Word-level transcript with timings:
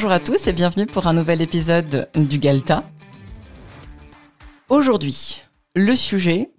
Bonjour 0.00 0.12
à 0.12 0.20
tous 0.20 0.46
et 0.46 0.54
bienvenue 0.54 0.86
pour 0.86 1.08
un 1.08 1.12
nouvel 1.12 1.42
épisode 1.42 2.08
du 2.14 2.38
Galta. 2.38 2.90
Aujourd'hui, 4.70 5.42
le 5.74 5.94
sujet, 5.94 6.54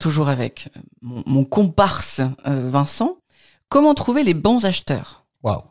toujours 0.00 0.28
avec 0.28 0.68
mon, 1.00 1.22
mon 1.24 1.44
comparse 1.44 2.20
euh, 2.44 2.68
Vincent, 2.70 3.18
comment 3.68 3.94
trouver 3.94 4.24
les 4.24 4.34
bons 4.34 4.64
acheteurs? 4.64 5.24
Waouh. 5.44 5.62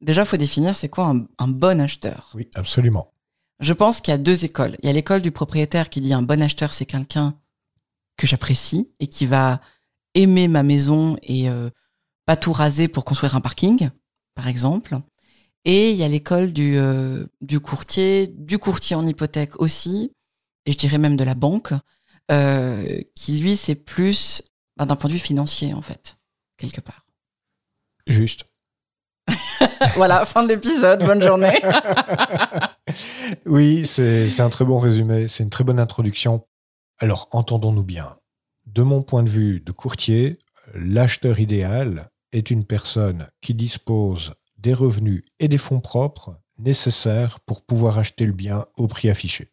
Déjà, 0.00 0.22
il 0.22 0.26
faut 0.28 0.36
définir 0.36 0.76
c'est 0.76 0.88
quoi 0.88 1.08
un, 1.08 1.26
un 1.38 1.48
bon 1.48 1.80
acheteur? 1.80 2.30
Oui, 2.32 2.48
absolument. 2.54 3.12
Je 3.58 3.72
pense 3.72 4.00
qu'il 4.00 4.12
y 4.12 4.14
a 4.14 4.18
deux 4.18 4.44
écoles. 4.44 4.76
Il 4.84 4.86
y 4.86 4.90
a 4.90 4.92
l'école 4.92 5.22
du 5.22 5.32
propriétaire 5.32 5.90
qui 5.90 6.00
dit 6.00 6.14
un 6.14 6.22
bon 6.22 6.40
acheteur, 6.40 6.74
c'est 6.74 6.86
quelqu'un 6.86 7.34
que 8.16 8.28
j'apprécie 8.28 8.88
et 9.00 9.08
qui 9.08 9.26
va 9.26 9.60
aimer 10.14 10.46
ma 10.46 10.62
maison 10.62 11.16
et 11.24 11.50
euh, 11.50 11.70
pas 12.24 12.36
tout 12.36 12.52
raser 12.52 12.86
pour 12.86 13.04
construire 13.04 13.34
un 13.34 13.40
parking, 13.40 13.90
par 14.36 14.46
exemple. 14.46 15.00
Et 15.68 15.90
il 15.90 15.96
y 15.96 16.04
a 16.04 16.08
l'école 16.08 16.52
du, 16.52 16.78
euh, 16.78 17.26
du 17.40 17.58
courtier, 17.58 18.28
du 18.28 18.56
courtier 18.56 18.94
en 18.94 19.04
hypothèque 19.04 19.60
aussi, 19.60 20.12
et 20.64 20.70
je 20.70 20.78
dirais 20.78 20.98
même 20.98 21.16
de 21.16 21.24
la 21.24 21.34
banque, 21.34 21.72
euh, 22.30 23.00
qui 23.16 23.38
lui, 23.40 23.56
c'est 23.56 23.74
plus 23.74 24.42
ben, 24.76 24.86
d'un 24.86 24.94
point 24.94 25.08
de 25.08 25.14
vue 25.14 25.20
financier, 25.20 25.74
en 25.74 25.82
fait, 25.82 26.18
quelque 26.56 26.80
part. 26.80 27.04
Juste. 28.06 28.44
voilà, 29.96 30.24
fin 30.24 30.44
de 30.44 30.50
l'épisode, 30.50 31.04
bonne 31.04 31.20
journée. 31.20 31.58
oui, 33.46 33.88
c'est 33.88 34.30
c'est 34.30 34.42
un 34.42 34.50
très 34.50 34.64
bon 34.64 34.78
résumé, 34.78 35.26
c'est 35.26 35.42
une 35.42 35.50
très 35.50 35.64
bonne 35.64 35.80
introduction. 35.80 36.46
Alors, 37.00 37.28
entendons-nous 37.32 37.82
bien. 37.82 38.16
De 38.66 38.82
mon 38.82 39.02
point 39.02 39.24
de 39.24 39.28
vue 39.28 39.58
de 39.58 39.72
courtier, 39.72 40.38
l'acheteur 40.74 41.40
idéal 41.40 42.12
est 42.30 42.52
une 42.52 42.64
personne 42.64 43.28
qui 43.40 43.54
dispose 43.54 44.32
des 44.66 44.74
revenus 44.74 45.22
et 45.38 45.46
des 45.46 45.58
fonds 45.58 45.78
propres 45.78 46.40
nécessaires 46.58 47.38
pour 47.38 47.62
pouvoir 47.62 48.00
acheter 48.00 48.26
le 48.26 48.32
bien 48.32 48.66
au 48.76 48.88
prix 48.88 49.08
affiché. 49.08 49.48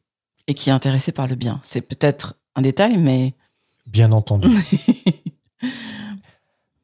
et 0.48 0.56
qui 0.56 0.70
est 0.70 0.74
intéressé 0.74 1.12
par 1.12 1.28
le 1.28 1.36
bien. 1.36 1.62
C'est 1.64 1.82
peut-être 1.82 2.36
un 2.56 2.64
détail, 2.64 2.98
mais 2.98 3.36
Bien 3.86 4.12
entendu. 4.12 4.48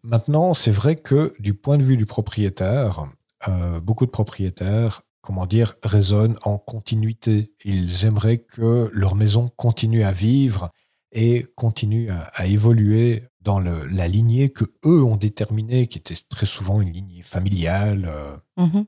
Maintenant, 0.04 0.54
c'est 0.54 0.72
vrai 0.72 0.96
que 0.96 1.34
du 1.40 1.56
point 1.56 1.78
de 1.78 1.84
vue 1.84 1.98
du 1.98 2.06
propriétaire, 2.06 3.10
euh, 3.48 3.80
beaucoup 3.80 4.06
de 4.06 4.12
propriétaires, 4.12 5.02
comment 5.22 5.48
dire, 5.48 5.76
raisonnent 5.84 6.38
en 6.44 6.60
continuité. 6.60 7.52
Ils 7.66 8.06
aimeraient 8.06 8.38
que 8.38 8.92
leur 8.94 9.16
maison 9.16 9.50
continue 9.56 10.04
à 10.04 10.12
vivre 10.12 10.70
et 11.12 11.48
continue 11.56 12.12
à, 12.12 12.22
à 12.36 12.46
évoluer 12.46 13.24
dans 13.42 13.60
le- 13.60 13.86
la 13.88 14.08
lignée 14.08 14.50
que 14.50 14.66
eux 14.86 15.04
ont 15.04 15.16
déterminée, 15.18 15.88
qui 15.88 15.98
était 15.98 16.16
très 16.30 16.46
souvent 16.46 16.82
une 16.82 16.92
lignée 16.92 17.24
familiale. 17.24 18.06
euh, 18.08 18.36
Mhm. 18.58 18.86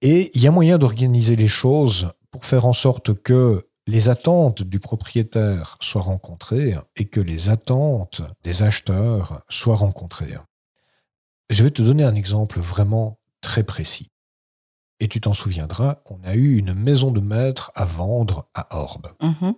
et 0.00 0.30
il 0.34 0.42
y 0.42 0.46
a 0.48 0.50
moyen 0.50 0.78
d'organiser 0.78 1.36
les 1.36 1.48
choses 1.48 2.10
pour 2.30 2.44
faire 2.44 2.66
en 2.66 2.72
sorte 2.72 3.14
que 3.14 3.68
les 3.86 4.08
attentes 4.08 4.62
du 4.62 4.80
propriétaire 4.80 5.76
soient 5.80 6.02
rencontrées 6.02 6.74
et 6.96 7.04
que 7.06 7.20
les 7.20 7.48
attentes 7.48 8.22
des 8.42 8.62
acheteurs 8.62 9.42
soient 9.48 9.76
rencontrées. 9.76 10.34
Je 11.50 11.62
vais 11.64 11.70
te 11.70 11.82
donner 11.82 12.04
un 12.04 12.14
exemple 12.14 12.58
vraiment 12.60 13.18
très 13.40 13.64
précis. 13.64 14.08
Et 15.00 15.08
tu 15.08 15.20
t'en 15.20 15.34
souviendras, 15.34 15.96
on 16.10 16.22
a 16.22 16.34
eu 16.34 16.56
une 16.56 16.74
maison 16.74 17.10
de 17.10 17.20
maître 17.20 17.72
à 17.74 17.84
vendre 17.84 18.48
à 18.54 18.76
Orbe. 18.76 19.08
Mhm. 19.20 19.54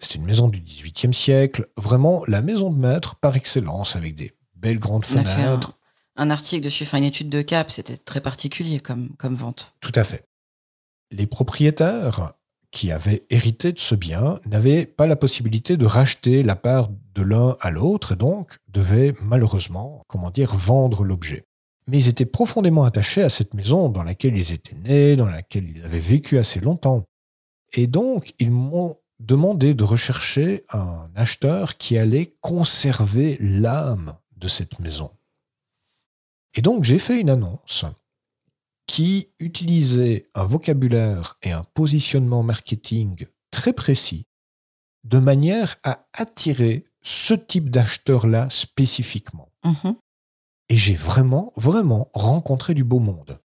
C'est 0.00 0.14
une 0.14 0.24
maison 0.24 0.48
du 0.48 0.60
XVIIIe 0.60 1.14
siècle, 1.14 1.66
vraiment 1.76 2.22
la 2.26 2.42
maison 2.42 2.70
de 2.70 2.78
maître 2.78 3.16
par 3.16 3.36
excellence, 3.36 3.96
avec 3.96 4.14
des 4.14 4.32
belles 4.56 4.78
grandes 4.78 5.04
On 5.14 5.18
un, 5.18 5.24
fenêtres. 5.24 5.72
un 6.16 6.30
article 6.30 6.64
dessus, 6.64 6.84
enfin 6.84 6.98
une 6.98 7.04
étude 7.04 7.28
de 7.28 7.42
cap, 7.42 7.70
c'était 7.70 7.96
très 7.96 8.20
particulier 8.20 8.80
comme, 8.80 9.10
comme 9.18 9.34
vente. 9.34 9.74
Tout 9.80 9.92
à 9.94 10.04
fait. 10.04 10.24
Les 11.10 11.26
propriétaires 11.26 12.34
qui 12.70 12.92
avaient 12.92 13.24
hérité 13.30 13.72
de 13.72 13.78
ce 13.78 13.94
bien 13.94 14.38
n'avaient 14.46 14.84
pas 14.84 15.06
la 15.06 15.16
possibilité 15.16 15.76
de 15.76 15.86
racheter 15.86 16.42
la 16.42 16.56
part 16.56 16.90
de 17.14 17.22
l'un 17.22 17.56
à 17.60 17.70
l'autre 17.70 18.12
et 18.12 18.16
donc 18.16 18.58
devaient 18.68 19.14
malheureusement, 19.22 20.02
comment 20.06 20.30
dire, 20.30 20.54
vendre 20.54 21.04
l'objet. 21.04 21.44
Mais 21.86 21.98
ils 21.98 22.08
étaient 22.08 22.26
profondément 22.26 22.84
attachés 22.84 23.22
à 23.22 23.30
cette 23.30 23.54
maison 23.54 23.88
dans 23.88 24.02
laquelle 24.02 24.36
ils 24.36 24.52
étaient 24.52 24.76
nés, 24.76 25.16
dans 25.16 25.26
laquelle 25.26 25.72
ils 25.74 25.84
avaient 25.84 25.98
vécu 25.98 26.36
assez 26.36 26.60
longtemps. 26.60 27.04
Et 27.72 27.86
donc, 27.86 28.34
ils 28.38 28.50
demandé 29.18 29.74
de 29.74 29.84
rechercher 29.84 30.64
un 30.70 31.10
acheteur 31.14 31.76
qui 31.76 31.98
allait 31.98 32.36
conserver 32.40 33.36
l'âme 33.40 34.16
de 34.36 34.48
cette 34.48 34.78
maison. 34.78 35.10
Et 36.54 36.62
donc, 36.62 36.84
j'ai 36.84 36.98
fait 36.98 37.20
une 37.20 37.30
annonce 37.30 37.84
qui 38.86 39.28
utilisait 39.38 40.24
un 40.34 40.46
vocabulaire 40.46 41.38
et 41.42 41.52
un 41.52 41.62
positionnement 41.62 42.42
marketing 42.42 43.26
très 43.50 43.72
précis, 43.72 44.26
de 45.04 45.18
manière 45.18 45.76
à 45.82 46.06
attirer 46.14 46.84
ce 47.02 47.34
type 47.34 47.70
d'acheteur-là 47.70 48.48
spécifiquement. 48.50 49.52
Mhm. 49.64 49.96
Et 50.70 50.76
j'ai 50.76 50.94
vraiment, 50.94 51.52
vraiment 51.56 52.10
rencontré 52.12 52.74
du 52.74 52.84
beau 52.84 52.98
monde. 52.98 53.40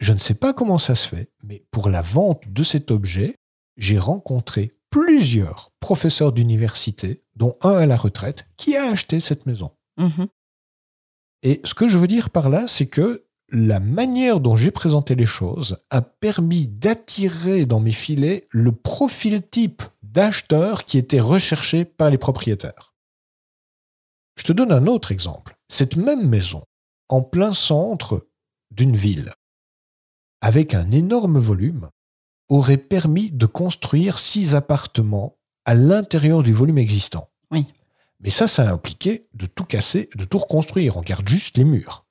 Je 0.00 0.12
ne 0.12 0.18
sais 0.18 0.34
pas 0.34 0.52
comment 0.52 0.78
ça 0.78 0.94
se 0.94 1.08
fait, 1.08 1.30
mais 1.42 1.64
pour 1.70 1.88
la 1.88 2.02
vente 2.02 2.48
de 2.48 2.62
cet 2.62 2.90
objet, 2.90 3.36
j'ai 3.76 3.98
rencontré 3.98 4.72
plusieurs 4.90 5.72
professeurs 5.80 6.32
d'université, 6.32 7.22
dont 7.34 7.56
un 7.62 7.74
à 7.74 7.86
la 7.86 7.96
retraite, 7.96 8.46
qui 8.56 8.76
a 8.76 8.90
acheté 8.90 9.20
cette 9.20 9.46
maison. 9.46 9.72
Mhm. 9.98 10.26
Et 11.42 11.60
ce 11.64 11.74
que 11.74 11.88
je 11.88 11.98
veux 11.98 12.06
dire 12.06 12.30
par 12.30 12.48
là, 12.48 12.66
c'est 12.66 12.86
que 12.86 13.26
la 13.50 13.78
manière 13.78 14.40
dont 14.40 14.56
j'ai 14.56 14.70
présenté 14.70 15.14
les 15.14 15.26
choses 15.26 15.78
a 15.90 16.02
permis 16.02 16.66
d'attirer 16.66 17.64
dans 17.64 17.78
mes 17.78 17.92
filets 17.92 18.48
le 18.50 18.72
profil 18.72 19.42
type 19.42 19.82
d'acheteur 20.02 20.84
qui 20.84 20.98
était 20.98 21.20
recherché 21.20 21.84
par 21.84 22.10
les 22.10 22.18
propriétaires. 22.18 22.94
Je 24.36 24.44
te 24.44 24.52
donne 24.52 24.72
un 24.72 24.86
autre 24.86 25.12
exemple. 25.12 25.56
Cette 25.68 25.96
même 25.96 26.28
maison, 26.28 26.62
en 27.08 27.22
plein 27.22 27.52
centre 27.52 28.26
d'une 28.70 28.96
ville, 28.96 29.32
avec 30.40 30.74
un 30.74 30.90
énorme 30.90 31.38
volume, 31.38 31.88
aurait 32.48 32.76
permis 32.76 33.30
de 33.30 33.46
construire 33.46 34.18
six 34.18 34.54
appartements 34.54 35.36
à 35.64 35.74
l'intérieur 35.74 36.42
du 36.42 36.52
volume 36.52 36.78
existant. 36.78 37.28
Oui. 37.50 37.66
Mais 38.20 38.30
ça, 38.30 38.48
ça 38.48 38.68
a 38.68 38.72
impliqué 38.72 39.26
de 39.34 39.46
tout 39.46 39.64
casser, 39.64 40.08
de 40.16 40.24
tout 40.24 40.38
reconstruire. 40.38 40.96
On 40.96 41.02
garde 41.02 41.28
juste 41.28 41.58
les 41.58 41.64
murs. 41.64 42.06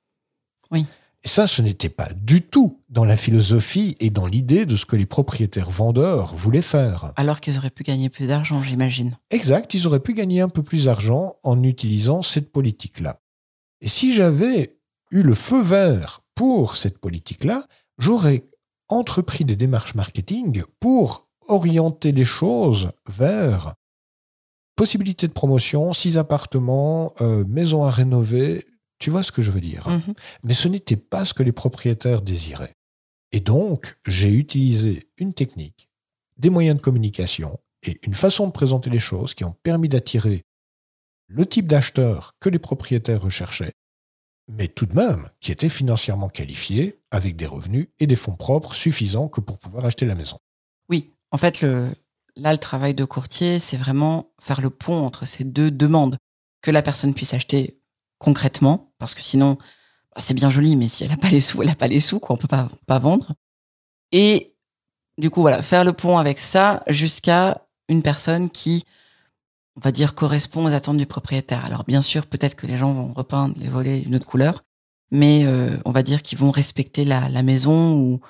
Oui. 0.70 0.86
Et 1.24 1.28
ça, 1.28 1.48
ce 1.48 1.60
n'était 1.60 1.88
pas 1.88 2.08
du 2.14 2.42
tout 2.42 2.80
dans 2.88 3.04
la 3.04 3.16
philosophie 3.16 3.96
et 3.98 4.10
dans 4.10 4.26
l'idée 4.26 4.64
de 4.64 4.76
ce 4.76 4.86
que 4.86 4.94
les 4.94 5.06
propriétaires 5.06 5.70
vendeurs 5.70 6.34
voulaient 6.34 6.62
faire. 6.62 7.12
Alors 7.16 7.40
qu'ils 7.40 7.58
auraient 7.58 7.70
pu 7.70 7.82
gagner 7.82 8.10
plus 8.10 8.28
d'argent, 8.28 8.62
j'imagine. 8.62 9.18
Exact, 9.30 9.74
ils 9.74 9.88
auraient 9.88 9.98
pu 9.98 10.14
gagner 10.14 10.40
un 10.40 10.48
peu 10.48 10.62
plus 10.62 10.84
d'argent 10.84 11.34
en 11.42 11.62
utilisant 11.64 12.22
cette 12.22 12.52
politique-là. 12.52 13.20
Et 13.80 13.88
si 13.88 14.14
j'avais 14.14 14.78
eu 15.10 15.22
le 15.22 15.34
feu 15.34 15.62
vert 15.62 16.22
pour 16.36 16.76
cette 16.76 16.98
politique-là, 16.98 17.66
j'aurais 17.98 18.44
entrepris 18.88 19.44
des 19.44 19.56
démarches 19.56 19.94
marketing 19.94 20.62
pour 20.80 21.26
orienter 21.48 22.12
les 22.12 22.24
choses 22.24 22.90
vers 23.08 23.74
possibilité 24.76 25.26
de 25.26 25.32
promotion, 25.32 25.92
six 25.92 26.18
appartements, 26.18 27.12
euh, 27.20 27.44
maison 27.46 27.84
à 27.84 27.90
rénover. 27.90 28.66
Tu 28.98 29.10
vois 29.10 29.22
ce 29.22 29.32
que 29.32 29.42
je 29.42 29.50
veux 29.50 29.60
dire? 29.60 29.88
Mhm. 29.88 30.14
mais 30.42 30.54
ce 30.54 30.68
n'était 30.68 30.96
pas 30.96 31.24
ce 31.24 31.34
que 31.34 31.42
les 31.42 31.52
propriétaires 31.52 32.22
désiraient. 32.22 32.74
Et 33.32 33.40
donc, 33.40 33.96
j'ai 34.06 34.30
utilisé 34.30 35.08
une 35.18 35.34
technique, 35.34 35.88
des 36.38 36.50
moyens 36.50 36.76
de 36.76 36.82
communication 36.82 37.58
et 37.82 37.98
une 38.06 38.14
façon 38.14 38.46
de 38.46 38.52
présenter 38.52 38.90
les 38.90 38.98
choses 38.98 39.34
qui 39.34 39.44
ont 39.44 39.54
permis 39.62 39.88
d'attirer 39.88 40.44
le 41.28 41.44
type 41.44 41.66
d'acheteur 41.66 42.34
que 42.40 42.48
les 42.48 42.58
propriétaires 42.58 43.20
recherchaient, 43.20 43.72
mais 44.48 44.68
tout 44.68 44.86
de 44.86 44.94
même 44.94 45.28
qui 45.40 45.52
était 45.52 45.68
financièrement 45.68 46.28
qualifié, 46.28 47.00
avec 47.10 47.36
des 47.36 47.46
revenus 47.46 47.88
et 47.98 48.06
des 48.06 48.16
fonds 48.16 48.36
propres 48.36 48.74
suffisants 48.74 49.28
que 49.28 49.40
pour 49.40 49.58
pouvoir 49.58 49.84
acheter 49.84 50.06
la 50.06 50.14
maison. 50.14 50.38
Oui, 50.88 51.12
en 51.30 51.38
fait, 51.38 51.62
là, 51.62 52.52
le 52.52 52.58
travail 52.58 52.94
de 52.94 53.04
courtier, 53.04 53.58
c'est 53.58 53.76
vraiment 53.76 54.30
faire 54.40 54.60
le 54.60 54.70
pont 54.70 55.04
entre 55.04 55.26
ces 55.26 55.44
deux 55.44 55.70
demandes. 55.70 56.18
Que 56.62 56.70
la 56.70 56.82
personne 56.82 57.14
puisse 57.14 57.34
acheter 57.34 57.80
concrètement, 58.18 58.92
parce 58.98 59.14
que 59.14 59.20
sinon, 59.20 59.56
bah, 60.14 60.20
c'est 60.20 60.34
bien 60.34 60.50
joli, 60.50 60.76
mais 60.76 60.88
si 60.88 61.04
elle 61.04 61.10
n'a 61.10 61.16
pas 61.16 61.28
les 61.28 61.40
sous, 61.40 61.62
elle 61.62 61.68
n'a 61.68 61.74
pas 61.74 61.88
les 61.88 62.00
sous, 62.00 62.18
quoi, 62.18 62.34
on 62.34 62.38
peut 62.38 62.48
pas, 62.48 62.68
pas 62.86 62.98
vendre. 62.98 63.34
Et 64.12 64.56
du 65.18 65.30
coup, 65.30 65.40
voilà, 65.40 65.62
faire 65.62 65.84
le 65.84 65.92
pont 65.92 66.18
avec 66.18 66.38
ça 66.38 66.82
jusqu'à 66.88 67.66
une 67.88 68.02
personne 68.02 68.50
qui, 68.50 68.84
on 69.76 69.80
va 69.80 69.92
dire, 69.92 70.14
correspond 70.14 70.64
aux 70.64 70.74
attentes 70.74 70.96
du 70.96 71.06
propriétaire. 71.06 71.64
Alors 71.64 71.84
bien 71.84 72.02
sûr, 72.02 72.26
peut-être 72.26 72.54
que 72.54 72.66
les 72.66 72.76
gens 72.76 72.92
vont 72.92 73.12
repeindre 73.12 73.54
les 73.58 73.68
volets 73.68 74.00
d'une 74.00 74.16
autre 74.16 74.26
couleur, 74.26 74.64
mais 75.10 75.44
euh, 75.44 75.76
on 75.84 75.92
va 75.92 76.02
dire 76.02 76.22
qu'ils 76.22 76.38
vont 76.38 76.50
respecter 76.50 77.04
la, 77.04 77.42
maison 77.42 77.94
ou, 77.94 78.20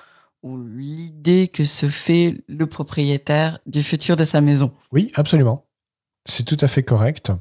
ou 0.43 0.61
l'idée 0.63 1.47
que 1.47 1.63
se 1.63 1.87
fait 1.87 2.43
le 2.47 2.67
propriétaire 2.67 3.59
du 3.65 3.81
futur 3.81 4.15
de 4.15 4.25
sa 4.25 4.41
maison. 4.41 4.71
Oui, 4.91 5.11
absolument. 5.15 5.65
C'est 6.25 6.43
tout 6.43 6.57
à 6.59 6.67
fait 6.67 6.83
correct. 6.83 7.31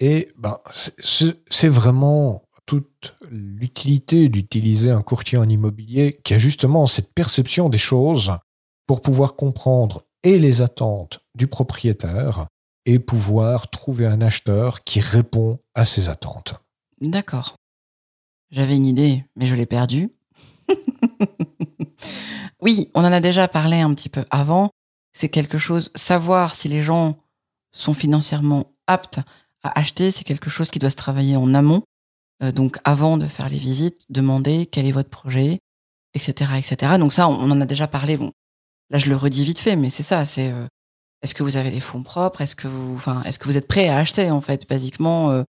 Et 0.00 0.32
ben, 0.36 0.58
c'est 0.70 1.68
vraiment 1.68 2.42
toute 2.66 3.14
l'utilité 3.30 4.28
d'utiliser 4.28 4.90
un 4.90 5.02
courtier 5.02 5.38
en 5.38 5.48
immobilier 5.48 6.18
qui 6.24 6.34
a 6.34 6.38
justement 6.38 6.86
cette 6.86 7.12
perception 7.12 7.68
des 7.68 7.78
choses 7.78 8.32
pour 8.86 9.00
pouvoir 9.00 9.36
comprendre 9.36 10.02
et 10.22 10.38
les 10.38 10.62
attentes 10.62 11.20
du 11.34 11.46
propriétaire 11.46 12.46
et 12.86 12.98
pouvoir 12.98 13.70
trouver 13.70 14.06
un 14.06 14.20
acheteur 14.20 14.84
qui 14.84 15.00
répond 15.00 15.58
à 15.74 15.84
ses 15.84 16.08
attentes. 16.08 16.54
D'accord. 17.00 17.56
J'avais 18.50 18.76
une 18.76 18.86
idée, 18.86 19.24
mais 19.36 19.46
je 19.46 19.54
l'ai 19.54 19.66
perdue. 19.66 20.10
oui, 22.60 22.90
on 22.94 23.04
en 23.04 23.12
a 23.12 23.20
déjà 23.20 23.48
parlé 23.48 23.80
un 23.80 23.92
petit 23.94 24.08
peu 24.08 24.24
avant. 24.30 24.70
C'est 25.12 25.28
quelque 25.28 25.58
chose, 25.58 25.90
savoir 25.94 26.54
si 26.54 26.68
les 26.68 26.82
gens 26.82 27.16
sont 27.72 27.94
financièrement 27.94 28.72
aptes 28.86 29.20
à 29.62 29.78
acheter, 29.78 30.10
c'est 30.10 30.24
quelque 30.24 30.50
chose 30.50 30.70
qui 30.70 30.78
doit 30.78 30.90
se 30.90 30.96
travailler 30.96 31.36
en 31.36 31.54
amont. 31.54 31.82
Euh, 32.42 32.52
donc 32.52 32.78
avant 32.84 33.16
de 33.16 33.26
faire 33.26 33.48
les 33.48 33.58
visites, 33.58 34.04
demander 34.08 34.66
quel 34.66 34.86
est 34.86 34.92
votre 34.92 35.10
projet, 35.10 35.60
etc., 36.14 36.52
etc. 36.58 36.94
Donc 36.98 37.12
ça, 37.12 37.28
on 37.28 37.50
en 37.50 37.60
a 37.60 37.66
déjà 37.66 37.86
parlé. 37.86 38.16
Bon, 38.16 38.32
là 38.90 38.98
je 38.98 39.08
le 39.08 39.16
redis 39.16 39.44
vite 39.44 39.60
fait, 39.60 39.76
mais 39.76 39.90
c'est 39.90 40.02
ça. 40.02 40.24
C'est 40.24 40.50
euh, 40.52 40.66
est-ce 41.24 41.34
que 41.34 41.42
vous 41.42 41.56
avez 41.56 41.70
des 41.70 41.80
fonds 41.80 42.02
propres? 42.02 42.42
Est-ce 42.42 42.54
que 42.54 42.68
vous, 42.68 42.94
enfin, 42.94 43.22
est-ce 43.22 43.38
que 43.38 43.46
vous 43.46 43.56
êtes 43.56 43.66
prêt 43.66 43.88
à 43.88 43.96
acheter 43.96 44.30
en 44.30 44.42
fait, 44.42 44.68
basiquement 44.68 45.30
euh, 45.30 45.42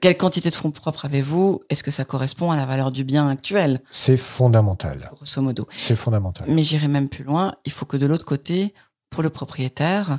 Quelle 0.00 0.16
quantité 0.16 0.48
de 0.48 0.54
fonds 0.54 0.70
propres 0.70 1.04
avez-vous? 1.04 1.60
Est-ce 1.68 1.82
que 1.82 1.90
ça 1.90 2.06
correspond 2.06 2.50
à 2.50 2.56
la 2.56 2.64
valeur 2.64 2.90
du 2.90 3.04
bien 3.04 3.28
actuel? 3.28 3.82
C'est 3.90 4.16
fondamental. 4.16 5.10
Grosso 5.12 5.42
modo. 5.42 5.68
C'est 5.76 5.96
fondamental. 5.96 6.48
Mais 6.50 6.62
j'irai 6.62 6.88
même 6.88 7.10
plus 7.10 7.24
loin. 7.24 7.52
Il 7.66 7.72
faut 7.72 7.84
que 7.84 7.98
de 7.98 8.06
l'autre 8.06 8.24
côté, 8.24 8.72
pour 9.10 9.22
le 9.22 9.28
propriétaire, 9.28 10.18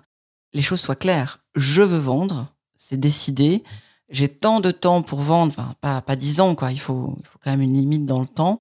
les 0.53 0.61
choses 0.61 0.79
soient 0.79 0.95
claires. 0.95 1.44
Je 1.55 1.81
veux 1.81 1.97
vendre, 1.97 2.53
c'est 2.77 3.00
décidé. 3.00 3.63
J'ai 4.09 4.27
tant 4.27 4.59
de 4.59 4.69
temps 4.69 5.01
pour 5.01 5.21
vendre, 5.21 5.53
enfin 5.57 5.73
pas 5.81 6.01
pas 6.01 6.15
dix 6.15 6.39
ans 6.39 6.53
quoi. 6.53 6.71
Il 6.71 6.79
faut 6.79 7.15
il 7.19 7.25
faut 7.25 7.39
quand 7.44 7.50
même 7.50 7.62
une 7.62 7.73
limite 7.73 8.05
dans 8.05 8.21
le 8.21 8.27
temps. 8.27 8.59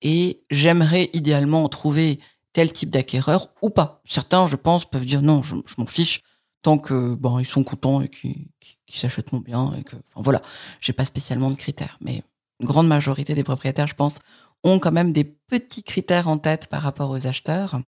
Et 0.00 0.44
j'aimerais 0.48 1.10
idéalement 1.12 1.68
trouver 1.68 2.20
type 2.64 2.90
d'acquéreur 2.90 3.48
ou 3.62 3.70
pas. 3.70 4.00
Certains, 4.04 4.46
je 4.46 4.56
pense, 4.56 4.84
peuvent 4.84 5.04
dire 5.04 5.22
non, 5.22 5.42
je, 5.42 5.54
m'en 5.78 5.86
fiche 5.86 6.22
tant 6.62 6.78
que 6.78 7.14
bon 7.14 7.38
ils 7.38 7.46
sont 7.46 7.62
contents 7.62 8.00
et 8.00 8.08
qu'ils 8.08 8.46
s'achètent 8.88 9.32
mon 9.32 9.40
bien 9.40 9.72
et 9.74 9.84
que 9.84 9.96
enfin 10.14 10.22
voilà, 10.22 10.42
j'ai 10.80 10.92
pas 10.92 11.04
spécialement 11.04 11.50
de 11.50 11.56
critères. 11.56 11.98
Mais 12.00 12.22
une 12.60 12.66
grande 12.66 12.88
majorité 12.88 13.34
des 13.34 13.44
propriétaires, 13.44 13.86
je 13.86 13.94
pense, 13.94 14.18
ont 14.64 14.78
quand 14.78 14.92
même 14.92 15.12
des 15.12 15.24
petits 15.24 15.82
critères 15.82 16.28
en 16.28 16.38
tête 16.38 16.66
par 16.68 16.82
rapport 16.82 17.10
aux 17.10 17.26
acheteurs. 17.26 17.80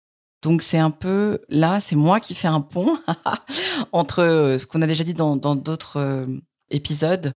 Donc 0.44 0.62
c'est 0.62 0.78
un 0.78 0.92
peu 0.92 1.40
là, 1.50 1.80
c'est 1.80 1.96
moi 1.96 2.20
qui 2.20 2.36
fais 2.36 2.48
un 2.48 2.62
pont 2.62 3.00
entre 3.92 4.20
euh, 4.20 4.58
ce 4.58 4.68
qu'on 4.68 4.82
a 4.82 4.88
déjà 4.88 5.04
dit 5.04 5.14
dans 5.16 5.36
d'autres 5.36 6.00
euh, 6.00 6.28
épisodes, 6.70 7.32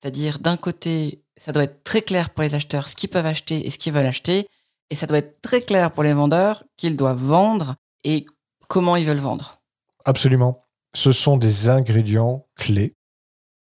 c'est-à-dire 0.00 0.38
d'un 0.38 0.56
côté, 0.56 1.22
ça 1.36 1.52
doit 1.52 1.64
être 1.64 1.82
très 1.84 2.02
clair 2.02 2.30
pour 2.30 2.42
les 2.42 2.54
acheteurs 2.54 2.88
ce 2.88 2.96
qu'ils 2.96 3.10
peuvent 3.10 3.26
acheter 3.26 3.66
et 3.66 3.70
ce 3.70 3.78
qu'ils 3.78 3.92
veulent 3.92 4.06
acheter, 4.06 4.46
et 4.90 4.94
ça 4.94 5.06
doit 5.06 5.18
être 5.18 5.40
très 5.42 5.60
clair 5.60 5.92
pour 5.92 6.02
les 6.02 6.12
vendeurs 6.12 6.64
qu'ils 6.76 6.96
doivent 6.96 7.22
vendre 7.22 7.76
et 8.04 8.24
comment 8.68 8.96
ils 8.96 9.06
veulent 9.06 9.18
vendre. 9.18 9.60
Absolument. 10.04 10.64
Ce 10.94 11.12
sont 11.12 11.36
des 11.36 11.68
ingrédients 11.68 12.46
clés. 12.56 12.94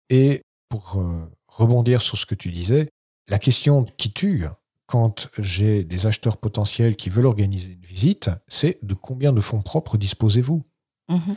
Et 0.10 0.42
pour 0.70 0.98
euh, 0.98 1.32
rebondir 1.48 2.02
sur 2.02 2.18
ce 2.18 2.26
que 2.26 2.36
tu 2.36 2.52
disais, 2.52 2.90
la 3.28 3.40
question 3.40 3.86
qui 3.98 4.12
tue, 4.12 4.46
quand 4.88 5.30
j'ai 5.40 5.84
des 5.84 6.06
acheteurs 6.06 6.38
potentiels 6.38 6.96
qui 6.96 7.10
veulent 7.10 7.26
organiser 7.26 7.72
une 7.72 7.86
visite, 7.86 8.30
c'est 8.48 8.80
de 8.84 8.94
combien 8.94 9.34
de 9.34 9.42
fonds 9.42 9.62
propres 9.62 9.98
disposez-vous? 9.98 10.64
Mhm. 11.10 11.36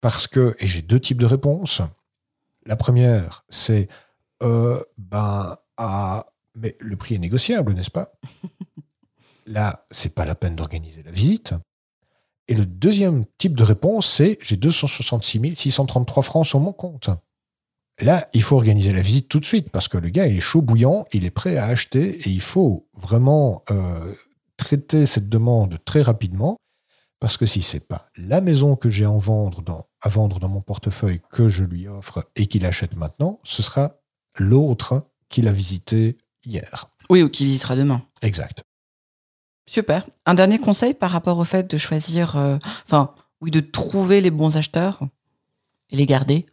Parce 0.00 0.26
que, 0.26 0.54
et 0.60 0.66
j'ai 0.66 0.82
deux 0.82 1.00
types 1.00 1.20
de 1.20 1.26
réponses. 1.26 1.82
La 2.64 2.76
première, 2.76 3.44
c'est 3.48 3.88
euh, 4.42 4.80
ben, 4.96 5.56
ah, 5.76 6.24
mais 6.54 6.76
le 6.78 6.96
prix 6.96 7.16
est 7.16 7.18
négociable, 7.18 7.72
n'est-ce 7.74 7.90
pas? 7.90 8.12
Là, 9.48 9.86
c'est 9.90 10.14
pas 10.14 10.26
la 10.26 10.34
peine 10.34 10.56
d'organiser 10.56 11.02
la 11.02 11.10
visite. 11.10 11.54
Et 12.48 12.54
le 12.54 12.66
deuxième 12.66 13.24
type 13.38 13.56
de 13.56 13.62
réponse, 13.62 14.10
c'est 14.10 14.38
j'ai 14.42 14.56
266 14.56 15.56
633 15.56 16.22
francs 16.22 16.46
sur 16.46 16.60
mon 16.60 16.72
compte. 16.72 17.10
Là, 18.00 18.28
il 18.32 18.42
faut 18.42 18.56
organiser 18.56 18.92
la 18.92 19.00
visite 19.00 19.28
tout 19.28 19.40
de 19.40 19.44
suite 19.44 19.70
parce 19.70 19.88
que 19.88 19.98
le 19.98 20.10
gars, 20.10 20.26
il 20.26 20.36
est 20.36 20.40
chaud 20.40 20.62
bouillant, 20.62 21.06
il 21.12 21.24
est 21.24 21.30
prêt 21.30 21.56
à 21.56 21.64
acheter 21.64 22.16
et 22.16 22.30
il 22.30 22.40
faut 22.40 22.88
vraiment 22.94 23.62
euh, 23.70 24.14
traiter 24.56 25.06
cette 25.06 25.28
demande 25.28 25.78
très 25.84 26.02
rapidement 26.02 26.58
parce 27.20 27.36
que 27.36 27.46
si 27.46 27.62
c'est 27.62 27.86
pas 27.86 28.08
la 28.16 28.40
maison 28.40 28.76
que 28.76 28.90
j'ai 28.90 29.06
en 29.06 29.18
vendre 29.18 29.62
dans, 29.62 29.88
à 30.00 30.08
vendre 30.08 30.38
dans 30.38 30.48
mon 30.48 30.60
portefeuille 30.60 31.20
que 31.30 31.48
je 31.48 31.64
lui 31.64 31.88
offre 31.88 32.30
et 32.36 32.46
qu'il 32.46 32.64
achète 32.66 32.96
maintenant, 32.96 33.40
ce 33.44 33.62
sera 33.62 33.96
l'autre 34.36 35.08
qu'il 35.28 35.48
a 35.48 35.52
visité 35.52 36.16
hier. 36.44 36.86
Oui, 37.10 37.22
ou 37.22 37.28
qui 37.28 37.46
visitera 37.46 37.74
demain. 37.74 38.02
Exact. 38.22 38.62
Super. 39.68 40.08
Un 40.24 40.32
dernier 40.32 40.58
conseil 40.58 40.94
par 40.94 41.10
rapport 41.10 41.36
au 41.36 41.44
fait 41.44 41.70
de 41.70 41.76
choisir, 41.76 42.36
euh, 42.36 42.56
enfin, 42.86 43.12
oui, 43.42 43.50
de 43.50 43.60
trouver 43.60 44.22
les 44.22 44.30
bons 44.30 44.56
acheteurs 44.56 45.00
et 45.90 45.96
les 45.96 46.06
garder? 46.06 46.46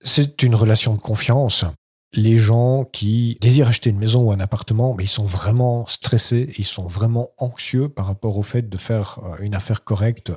C'est 0.00 0.42
une 0.42 0.56
relation 0.56 0.94
de 0.94 1.00
confiance. 1.00 1.64
Les 2.12 2.38
gens 2.38 2.84
qui 2.84 3.38
désirent 3.40 3.68
acheter 3.68 3.90
une 3.90 3.98
maison 3.98 4.22
ou 4.22 4.32
un 4.32 4.40
appartement, 4.40 4.94
mais 4.94 5.04
ils 5.04 5.08
sont 5.08 5.24
vraiment 5.24 5.86
stressés, 5.86 6.52
ils 6.58 6.64
sont 6.64 6.88
vraiment 6.88 7.30
anxieux 7.38 7.88
par 7.88 8.06
rapport 8.06 8.36
au 8.36 8.42
fait 8.42 8.68
de 8.68 8.76
faire 8.76 9.20
euh, 9.24 9.36
une 9.40 9.54
affaire 9.54 9.84
correcte 9.84 10.32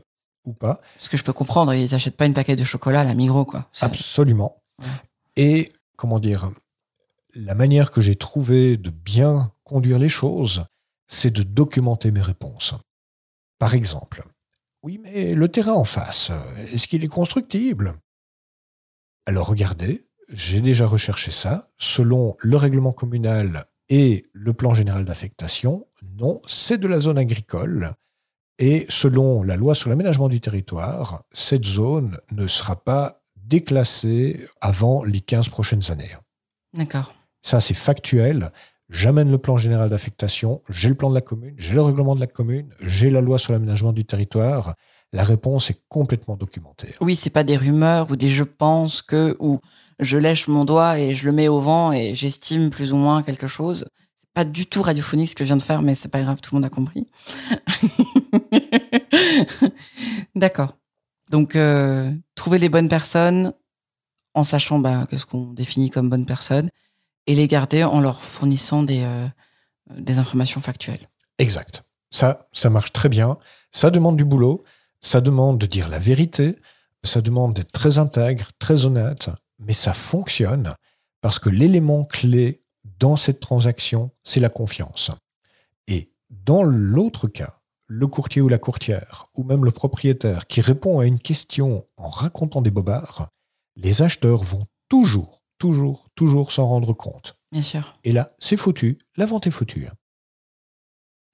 ou 0.46 0.54
pas. 0.54 0.80
Ce 1.00 1.10
que 1.10 1.18
je 1.18 1.24
peux 1.24 1.34
comprendre, 1.34 1.74
ils 1.74 1.92
n'achètent 1.92 2.18
pas 2.18 2.26
une 2.26 2.34
paquet 2.34 2.56
de 2.56 2.64
chocolat 2.64 3.02
à 3.02 3.04
la 3.06 3.16
Migros, 3.16 3.46
quoi. 3.46 3.68
Absolument. 3.82 4.62
Et 5.36 5.72
comment 5.96 6.20
dire, 6.20 6.52
la 7.34 7.56
manière 7.56 7.92
que 7.92 8.02
j'ai 8.02 8.16
trouvé 8.16 8.78
de 8.78 8.90
bien 8.92 9.52
conduire 9.70 10.00
les 10.00 10.10
choses, 10.10 10.66
c'est 11.08 11.32
de 11.32 11.44
documenter 11.44 12.12
mes 12.12 12.22
réponses. 12.22 12.74
Par 13.60 13.76
exemple, 13.76 14.24
oui, 14.84 15.00
mais 15.02 15.36
le 15.36 15.48
terrain 15.48 15.74
en 15.74 15.86
face, 15.86 16.32
est-ce 16.72 16.88
qu'il 16.88 17.04
est 17.04 17.10
constructible? 17.10 17.94
Alors 19.26 19.48
regardez, 19.48 20.08
j'ai 20.30 20.62
déjà 20.62 20.88
recherché 20.88 21.32
ça. 21.32 21.70
Selon 21.78 22.36
le 22.40 22.58
règlement 22.58 22.94
communal 22.94 23.66
et 23.90 24.26
le 24.34 24.54
plan 24.54 24.74
général 24.74 25.06
d'affectation, 25.06 25.88
non, 26.18 26.42
c'est 26.48 26.78
de 26.78 26.88
la 26.88 27.00
zone 27.00 27.18
agricole. 27.18 27.94
Et 28.58 28.86
selon 28.90 29.44
la 29.44 29.56
loi 29.56 29.76
sur 29.76 29.90
l'aménagement 29.90 30.30
du 30.30 30.42
territoire, 30.42 31.24
cette 31.32 31.66
zone 31.66 32.18
ne 32.32 32.48
sera 32.48 32.76
pas 32.84 33.22
déclassée 33.36 34.48
avant 34.62 35.04
les 35.04 35.22
15 35.22 35.50
prochaines 35.50 35.92
années. 35.92 36.16
D'accord. 36.74 37.14
Ça, 37.42 37.62
c'est 37.62 37.74
factuel. 37.74 38.52
J'amène 38.90 39.30
le 39.32 39.38
plan 39.38 39.58
général 39.58 39.90
d'affectation, 39.90 40.62
j'ai 40.70 40.90
le 40.90 40.96
plan 40.96 41.10
de 41.10 41.16
la 41.16 41.22
commune, 41.22 41.54
j'ai 41.58 41.74
le 41.74 41.82
règlement 41.82 42.16
de 42.16 42.20
la 42.20 42.28
commune, 42.28 42.70
j'ai 42.82 43.10
la 43.10 43.22
loi 43.22 43.38
sur 43.38 43.54
l'aménagement 43.54 43.94
du 43.94 44.04
territoire 44.04 44.76
la 45.12 45.24
réponse 45.24 45.70
est 45.72 45.82
complètement 45.90 46.36
documentée. 46.36 46.94
Oui, 47.02 47.16
c'est 47.16 47.30
pas 47.30 47.44
des 47.44 47.58
rumeurs 47.58 48.12
ou 48.12 48.16
des 48.16 48.30
je 48.30 48.44
pense 48.44 49.02
que 49.02 49.36
ou 49.40 49.60
je 50.00 50.18
lèche 50.18 50.48
mon 50.48 50.66
doigt 50.66 51.00
et 51.00 51.16
je 51.16 51.26
le 51.26 51.32
mets 51.32 51.48
au 51.48 51.60
vent 51.60 51.92
et 51.92 52.16
j'estime 52.16 52.70
plus 52.70 52.94
ou 52.94 52.98
moins 52.98 53.24
quelque 53.24 53.48
chose. 53.48 53.86
C'est 54.20 54.30
pas 54.34 54.46
du 54.46 54.68
tout 54.68 54.82
radiophonique 54.82 55.30
ce 55.30 55.36
que 55.36 55.44
je 55.44 55.48
viens 55.48 55.58
de 55.58 55.62
faire, 55.62 55.82
mais 55.82 55.96
c'est 55.96 56.10
pas 56.10 56.22
grave, 56.22 56.42
tout 56.42 56.56
le 56.56 56.62
monde 56.62 56.66
a 56.66 56.70
compris. 56.70 57.08
D'accord. 60.36 60.78
Donc 61.32 61.56
euh, 61.56 62.12
trouver 62.36 62.60
les 62.60 62.70
bonnes 62.70 62.90
personnes 62.90 63.54
en 64.36 64.44
sachant 64.44 64.80
bah, 64.80 65.08
qu'est-ce 65.10 65.26
qu'on 65.26 65.54
définit 65.54 65.90
comme 65.90 66.10
bonne 66.10 66.26
personne 66.26 66.70
et 67.28 67.36
les 67.36 67.48
garder 67.48 67.84
en 67.84 68.00
leur 68.00 68.22
fournissant 68.22 68.84
des, 68.84 69.04
euh, 69.04 69.28
des 69.96 70.18
informations 70.20 70.62
factuelles. 70.62 71.10
Exact. 71.38 71.84
Ça, 72.12 72.48
ça 72.52 72.70
marche 72.70 72.92
très 72.92 73.10
bien. 73.10 73.38
Ça 73.72 73.92
demande 73.92 74.18
du 74.18 74.26
boulot. 74.26 74.64
Ça 75.02 75.22
demande 75.22 75.58
de 75.60 75.66
dire 75.66 75.88
la 75.88 76.00
vérité, 76.00 76.58
ça 77.04 77.22
demande 77.22 77.54
d'être 77.54 77.72
très 77.72 77.98
intègre, 78.00 78.52
très 78.60 78.86
honnête, 78.86 79.30
mais 79.58 79.74
ça 79.74 79.94
fonctionne 79.94 80.74
parce 81.22 81.40
que 81.40 81.50
l'élément 81.50 82.04
clé 82.04 82.64
dans 82.84 83.16
cette 83.16 83.40
transaction, 83.40 84.12
c'est 84.24 84.40
la 84.40 84.50
confiance. 84.50 85.12
Et 85.88 86.12
dans 86.30 86.64
l'autre 86.64 87.28
cas, 87.28 87.60
le 87.88 88.08
courtier 88.08 88.42
ou 88.42 88.50
la 88.50 88.58
courtière, 88.58 89.26
ou 89.36 89.44
même 89.44 89.66
le 89.66 89.72
propriétaire 89.72 90.48
qui 90.48 90.62
répond 90.62 91.00
à 91.00 91.06
une 91.06 91.20
question 91.20 91.88
en 91.98 92.10
racontant 92.10 92.62
des 92.62 92.72
bobards, 92.72 93.30
les 93.76 94.02
acheteurs 94.02 94.44
vont 94.44 94.66
toujours, 94.90 95.39
toujours, 95.60 96.10
toujours 96.16 96.52
s'en 96.52 96.68
rendre 96.68 96.94
compte. 96.94 97.38
Bien 97.52 97.62
sûr. 97.62 97.98
Et 98.04 98.12
là, 98.12 98.34
c'est 98.40 98.58
foutu, 98.58 98.98
la 99.16 99.28
vente 99.28 99.46
est 99.46 99.52
foutue. 99.52 99.88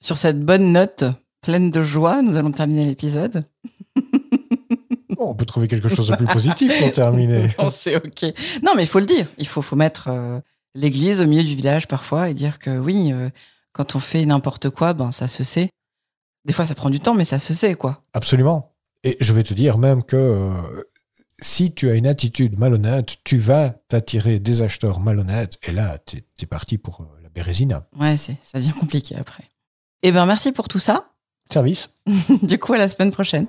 Sur 0.01 0.17
cette 0.17 0.41
bonne 0.41 0.73
note, 0.73 1.05
pleine 1.41 1.71
de 1.71 1.81
joie, 1.81 2.21
nous 2.21 2.35
allons 2.35 2.51
terminer 2.51 2.85
l'épisode. 2.85 3.45
on 5.17 5.35
peut 5.35 5.45
trouver 5.45 5.67
quelque 5.67 5.87
chose 5.87 6.09
de 6.09 6.15
plus 6.15 6.27
positif 6.27 6.77
pour 6.79 6.91
terminer. 6.91 7.49
c'est 7.71 7.95
ok. 7.95 8.33
Non, 8.63 8.73
mais 8.75 8.83
il 8.83 8.87
faut 8.87 8.99
le 8.99 9.05
dire. 9.05 9.27
Il 9.37 9.47
faut, 9.47 9.61
faut 9.61 9.75
mettre 9.75 10.09
euh, 10.09 10.39
l'église 10.73 11.21
au 11.21 11.27
milieu 11.27 11.43
du 11.43 11.55
village 11.55 11.87
parfois 11.87 12.29
et 12.29 12.33
dire 12.33 12.59
que 12.59 12.77
oui, 12.77 13.11
euh, 13.11 13.29
quand 13.71 13.95
on 13.95 13.99
fait 13.99 14.25
n'importe 14.25 14.69
quoi, 14.69 14.93
ben 14.93 15.11
ça 15.11 15.27
se 15.27 15.43
sait. 15.43 15.69
Des 16.45 16.53
fois, 16.53 16.65
ça 16.65 16.75
prend 16.75 16.89
du 16.89 16.99
temps, 16.99 17.15
mais 17.15 17.25
ça 17.25 17.39
se 17.39 17.53
sait, 17.53 17.75
quoi. 17.75 18.03
Absolument. 18.13 18.75
Et 19.03 19.17
je 19.19 19.33
vais 19.33 19.43
te 19.43 19.53
dire 19.53 19.77
même 19.77 20.03
que 20.03 20.15
euh, 20.15 20.83
si 21.41 21.73
tu 21.73 21.89
as 21.89 21.95
une 21.95 22.07
attitude 22.07 22.57
malhonnête, 22.57 23.17
tu 23.23 23.37
vas 23.37 23.75
t'attirer 23.87 24.39
des 24.39 24.61
acheteurs 24.61 24.99
malhonnêtes. 24.99 25.57
Et 25.67 25.71
là, 25.71 25.97
tu 26.05 26.23
es, 26.39 26.45
parti 26.45 26.77
pour 26.77 27.01
euh, 27.01 27.21
la 27.23 27.29
bérésina. 27.29 27.87
Ouais, 27.99 28.17
ça 28.17 28.33
devient 28.55 28.71
compliqué 28.71 29.15
après. 29.15 29.43
Eh 30.03 30.11
bien, 30.11 30.25
merci 30.25 30.51
pour 30.51 30.67
tout 30.67 30.79
ça. 30.79 31.11
Service. 31.51 31.95
du 32.41 32.57
coup, 32.57 32.73
à 32.73 32.77
la 32.77 32.89
semaine 32.89 33.11
prochaine. 33.11 33.47